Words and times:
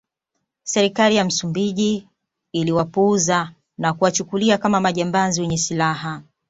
Serikali 0.63 1.15
ya 1.15 1.25
Msumbiji 1.25 2.07
iliwapuuza 2.51 3.51
na 3.77 3.93
kuwachukulia 3.93 4.57
kama 4.57 4.79
majambazi 4.81 5.41
wenye 5.41 5.57
silaha 5.57 6.23